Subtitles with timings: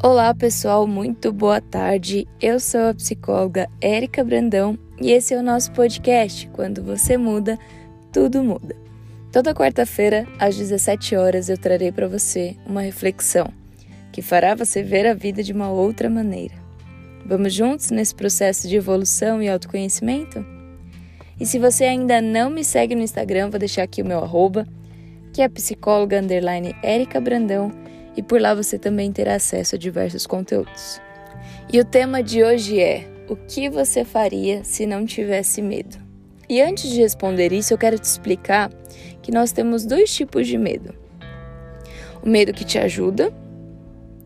[0.00, 2.24] Olá pessoal, muito boa tarde.
[2.40, 6.48] Eu sou a psicóloga Érica Brandão e esse é o nosso podcast.
[6.52, 7.58] Quando você muda,
[8.12, 8.76] tudo muda.
[9.32, 13.52] Toda quarta-feira, às 17 horas, eu trarei para você uma reflexão
[14.12, 16.54] que fará você ver a vida de uma outra maneira.
[17.26, 20.46] Vamos juntos nesse processo de evolução e autoconhecimento?
[21.40, 24.64] E se você ainda não me segue no Instagram, vou deixar aqui o meu arroba,
[25.32, 30.26] que é psicóloga underline Érica Brandão e por lá você também terá acesso a diversos
[30.26, 31.00] conteúdos.
[31.72, 35.98] E o tema de hoje é: o que você faria se não tivesse medo?
[36.48, 38.70] E antes de responder isso, eu quero te explicar
[39.20, 40.94] que nós temos dois tipos de medo.
[42.22, 43.30] O medo que te ajuda,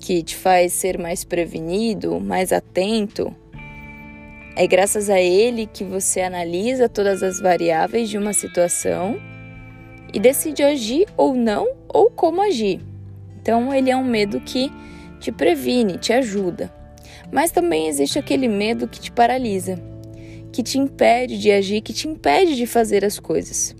[0.00, 3.32] que te faz ser mais prevenido, mais atento.
[4.56, 9.16] É graças a ele que você analisa todas as variáveis de uma situação
[10.12, 12.80] e decide agir ou não ou como agir.
[13.48, 14.70] Então, ele é um medo que
[15.18, 16.70] te previne, te ajuda.
[17.32, 19.80] Mas também existe aquele medo que te paralisa,
[20.52, 23.74] que te impede de agir, que te impede de fazer as coisas.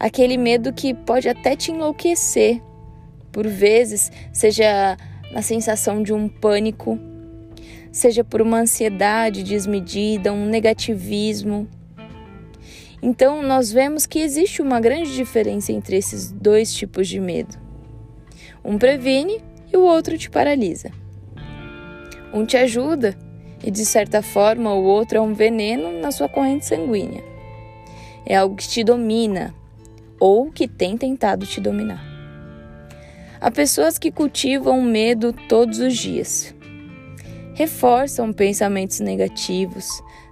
[0.00, 2.62] Aquele medo que pode até te enlouquecer,
[3.30, 4.96] por vezes, seja
[5.30, 6.98] na sensação de um pânico,
[7.92, 11.68] seja por uma ansiedade desmedida, um negativismo.
[13.02, 17.65] Então, nós vemos que existe uma grande diferença entre esses dois tipos de medo.
[18.66, 19.40] Um previne
[19.72, 20.90] e o outro te paralisa.
[22.34, 23.16] Um te ajuda
[23.62, 27.22] e, de certa forma, o outro é um veneno na sua corrente sanguínea.
[28.26, 29.54] É algo que te domina
[30.18, 32.04] ou que tem tentado te dominar.
[33.40, 36.52] Há pessoas que cultivam medo todos os dias.
[37.54, 39.86] Reforçam pensamentos negativos,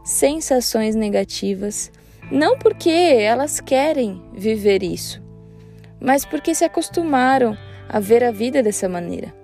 [0.05, 1.89] sensações negativas,
[2.33, 5.23] não porque elas querem viver isso,
[6.01, 7.57] mas porque se acostumaram
[7.89, 9.35] a ver a vida dessa maneira.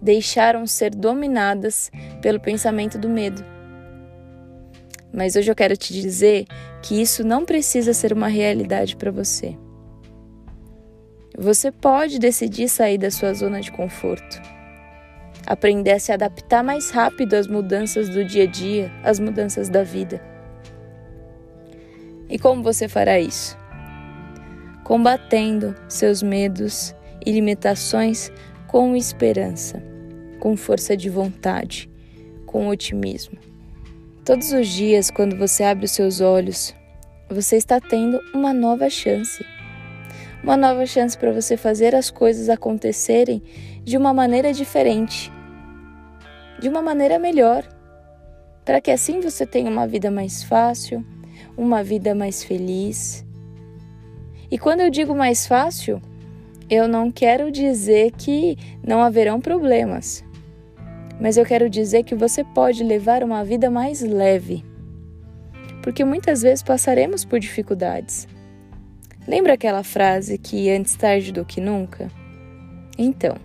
[0.00, 1.90] Deixaram ser dominadas
[2.20, 3.44] pelo pensamento do medo.
[5.12, 6.46] Mas hoje eu quero te dizer
[6.82, 9.56] que isso não precisa ser uma realidade para você.
[11.38, 14.40] Você pode decidir sair da sua zona de conforto,
[15.46, 19.82] aprender a se adaptar mais rápido às mudanças do dia a dia, às mudanças da
[19.82, 20.20] vida.
[22.28, 23.56] E como você fará isso?
[24.82, 26.94] Combatendo seus medos
[27.26, 28.30] e limitações
[28.68, 29.82] com esperança,
[30.38, 31.90] com força de vontade,
[32.46, 33.36] com otimismo.
[34.24, 36.74] Todos os dias, quando você abre os seus olhos,
[37.28, 39.44] você está tendo uma nova chance.
[40.42, 43.42] Uma nova chance para você fazer as coisas acontecerem
[43.82, 45.32] de uma maneira diferente,
[46.60, 47.64] de uma maneira melhor,
[48.64, 51.04] para que assim você tenha uma vida mais fácil,
[51.56, 53.24] uma vida mais feliz.
[54.50, 56.00] E quando eu digo mais fácil,
[56.68, 60.24] eu não quero dizer que não haverão problemas,
[61.20, 64.64] mas eu quero dizer que você pode levar uma vida mais leve,
[65.80, 68.26] porque muitas vezes passaremos por dificuldades.
[69.28, 72.10] Lembra aquela frase que antes tarde do que nunca?
[72.98, 73.36] Então,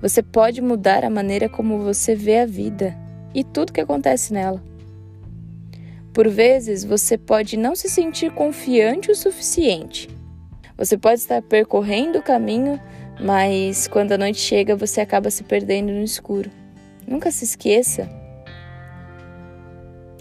[0.00, 2.96] você pode mudar a maneira como você vê a vida
[3.34, 4.62] e tudo que acontece nela.
[6.12, 10.17] Por vezes, você pode não se sentir confiante o suficiente
[10.78, 12.80] você pode estar percorrendo o caminho,
[13.20, 16.48] mas quando a noite chega você acaba se perdendo no escuro.
[17.04, 18.08] Nunca se esqueça.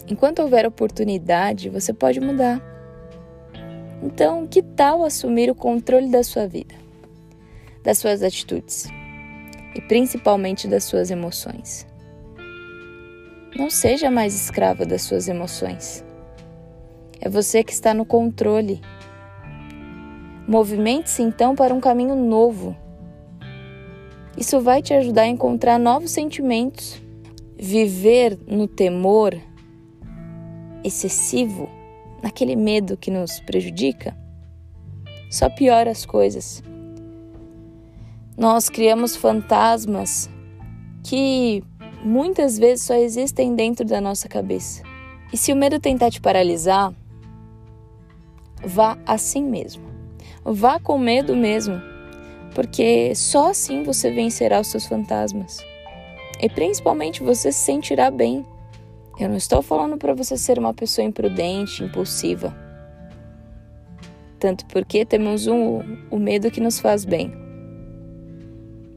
[0.07, 2.59] Enquanto houver oportunidade, você pode mudar.
[4.01, 6.73] Então, que tal assumir o controle da sua vida,
[7.84, 8.88] das suas atitudes
[9.75, 11.85] e principalmente das suas emoções?
[13.56, 16.03] Não seja mais escrava das suas emoções.
[17.19, 18.81] É você que está no controle
[20.47, 22.75] Movimente-se então para um caminho novo.
[24.38, 27.02] Isso vai te ajudar a encontrar novos sentimentos.
[27.59, 29.35] Viver no temor
[30.84, 31.68] excessivo,
[32.22, 34.16] naquele medo que nos prejudica,
[35.30, 36.64] só piora as coisas.
[38.38, 40.29] Nós criamos fantasmas
[41.03, 41.64] que
[42.03, 44.84] muitas vezes só existem dentro da nossa cabeça.
[45.34, 46.93] E se o medo tentar te paralisar,
[48.64, 49.86] vá assim mesmo.
[50.49, 51.82] Vá com medo mesmo,
[52.55, 55.58] porque só assim você vencerá os seus fantasmas.
[56.41, 58.46] E principalmente você se sentirá bem.
[59.20, 62.55] Eu não estou falando para você ser uma pessoa imprudente, impulsiva.
[64.40, 67.34] Tanto porque temos um, o medo que nos faz bem.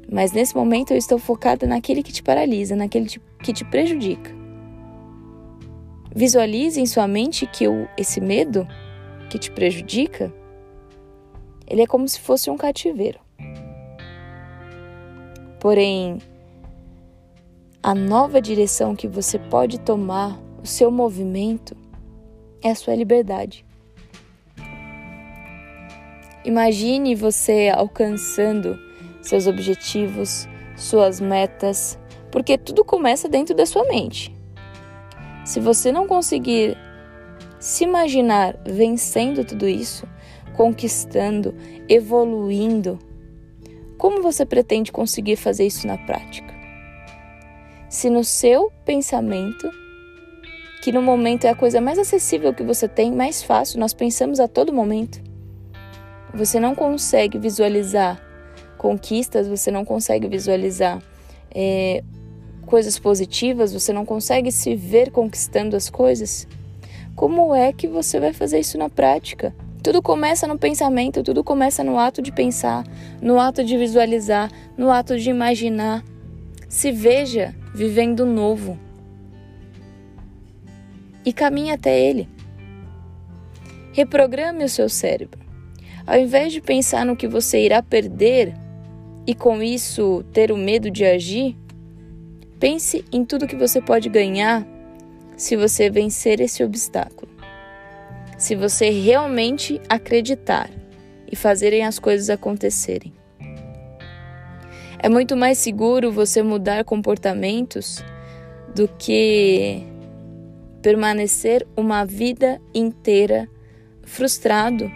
[0.08, 3.08] Mas nesse momento eu estou focada naquele que te paralisa, naquele
[3.42, 4.30] que te prejudica.
[6.14, 8.68] Visualize em sua mente que o, esse medo
[9.28, 10.32] que te prejudica
[11.70, 13.20] ele é como se fosse um cativeiro.
[15.60, 16.18] Porém,
[17.80, 21.76] a nova direção que você pode tomar, o seu movimento,
[22.60, 23.64] é a sua liberdade.
[26.44, 28.76] Imagine você alcançando
[29.22, 31.98] seus objetivos, suas metas,
[32.32, 34.34] porque tudo começa dentro da sua mente.
[35.44, 36.76] Se você não conseguir
[37.58, 40.06] se imaginar vencendo tudo isso,
[40.60, 41.54] conquistando,
[41.88, 42.98] evoluindo,
[43.96, 46.52] como você pretende conseguir fazer isso na prática?
[47.88, 49.70] Se no seu pensamento,
[50.82, 54.38] que no momento é a coisa mais acessível que você tem, mais fácil, nós pensamos
[54.38, 55.22] a todo momento,
[56.34, 58.20] você não consegue visualizar
[58.76, 61.02] conquistas, você não consegue visualizar
[61.50, 62.04] é,
[62.66, 66.46] coisas positivas, você não consegue se ver conquistando as coisas,
[67.16, 69.54] como é que você vai fazer isso na prática?
[69.82, 72.84] Tudo começa no pensamento, tudo começa no ato de pensar,
[73.22, 76.04] no ato de visualizar, no ato de imaginar.
[76.68, 78.78] Se veja vivendo novo
[81.24, 82.28] e caminhe até ele.
[83.92, 85.40] Reprograme o seu cérebro.
[86.06, 88.54] Ao invés de pensar no que você irá perder
[89.26, 91.56] e com isso ter o medo de agir,
[92.58, 94.66] pense em tudo que você pode ganhar
[95.36, 97.29] se você vencer esse obstáculo
[98.40, 100.70] se você realmente acreditar
[101.30, 103.12] e fazerem as coisas acontecerem.
[104.98, 108.02] É muito mais seguro você mudar comportamentos
[108.74, 109.86] do que
[110.80, 113.46] permanecer uma vida inteira
[114.04, 114.90] frustrado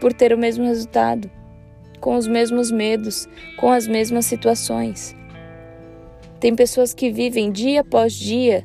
[0.00, 1.30] por ter o mesmo resultado,
[2.00, 5.14] com os mesmos medos, com as mesmas situações.
[6.40, 8.64] Tem pessoas que vivem dia após dia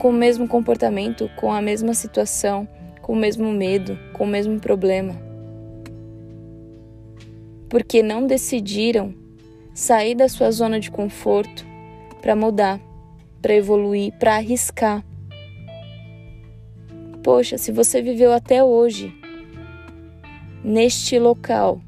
[0.00, 2.66] com o mesmo comportamento, com a mesma situação,
[3.10, 5.20] com o mesmo medo, com o mesmo problema.
[7.68, 9.12] Porque não decidiram
[9.74, 11.66] sair da sua zona de conforto
[12.22, 12.80] para mudar,
[13.42, 15.04] para evoluir, para arriscar.
[17.20, 19.12] Poxa, se você viveu até hoje
[20.62, 21.80] neste local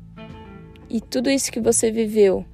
[0.91, 2.45] e tudo isso que você viveu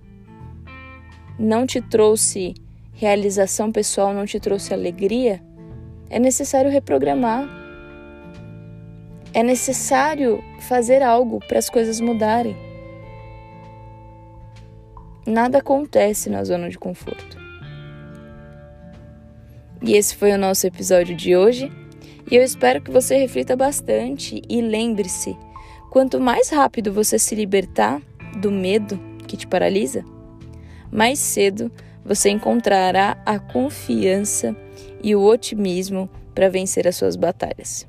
[1.39, 2.53] não te trouxe
[2.93, 5.43] realização pessoal, não te trouxe alegria,
[6.11, 7.58] é necessário reprogramar.
[9.35, 12.57] É necessário fazer algo para as coisas mudarem.
[15.27, 17.37] Nada acontece na zona de conforto.
[19.83, 21.71] E esse foi o nosso episódio de hoje.
[22.31, 25.37] E eu espero que você reflita bastante e lembre-se:
[25.91, 28.03] quanto mais rápido você se libertar
[28.41, 30.05] do medo que te paralisa,
[30.91, 31.71] mais cedo
[32.05, 34.55] você encontrará a confiança
[35.03, 37.88] e o otimismo para vencer as suas batalhas.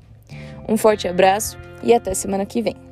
[0.70, 2.89] Um forte abraço e até semana que vem.